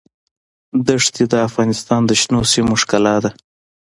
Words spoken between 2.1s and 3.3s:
شنو سیمو ښکلا ده.